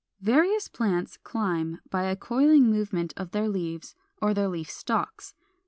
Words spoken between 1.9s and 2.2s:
by a